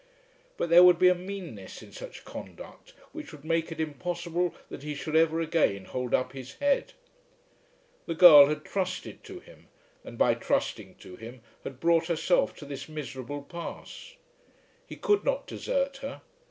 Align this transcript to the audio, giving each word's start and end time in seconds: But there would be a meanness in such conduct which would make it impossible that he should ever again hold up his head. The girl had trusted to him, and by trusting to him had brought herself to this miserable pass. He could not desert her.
But 0.57 0.71
there 0.71 0.81
would 0.83 0.97
be 0.97 1.09
a 1.09 1.13
meanness 1.13 1.83
in 1.83 1.91
such 1.91 2.25
conduct 2.25 2.95
which 3.11 3.31
would 3.31 3.45
make 3.45 3.71
it 3.71 3.79
impossible 3.79 4.55
that 4.71 4.81
he 4.81 4.95
should 4.95 5.15
ever 5.15 5.39
again 5.39 5.85
hold 5.85 6.15
up 6.15 6.31
his 6.33 6.55
head. 6.55 6.93
The 8.07 8.15
girl 8.15 8.47
had 8.47 8.65
trusted 8.65 9.23
to 9.25 9.39
him, 9.41 9.67
and 10.03 10.17
by 10.17 10.33
trusting 10.33 10.95
to 10.95 11.17
him 11.17 11.43
had 11.63 11.79
brought 11.79 12.07
herself 12.07 12.55
to 12.55 12.65
this 12.65 12.89
miserable 12.89 13.43
pass. 13.43 14.15
He 14.87 14.95
could 14.95 15.23
not 15.23 15.45
desert 15.45 15.97
her. 15.97 16.21